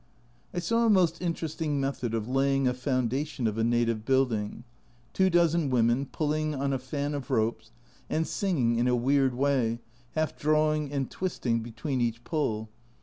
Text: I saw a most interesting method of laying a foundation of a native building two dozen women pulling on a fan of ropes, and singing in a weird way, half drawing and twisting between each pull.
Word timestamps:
I 0.51 0.57
saw 0.57 0.87
a 0.87 0.89
most 0.89 1.21
interesting 1.21 1.79
method 1.79 2.15
of 2.15 2.27
laying 2.27 2.67
a 2.67 2.73
foundation 2.73 3.45
of 3.45 3.59
a 3.59 3.63
native 3.63 4.03
building 4.03 4.63
two 5.13 5.29
dozen 5.29 5.69
women 5.69 6.07
pulling 6.07 6.55
on 6.55 6.73
a 6.73 6.79
fan 6.79 7.13
of 7.13 7.29
ropes, 7.29 7.69
and 8.09 8.25
singing 8.25 8.77
in 8.77 8.87
a 8.87 8.95
weird 8.95 9.35
way, 9.35 9.77
half 10.15 10.35
drawing 10.35 10.91
and 10.91 11.11
twisting 11.11 11.59
between 11.59 12.01
each 12.01 12.23
pull. 12.23 12.67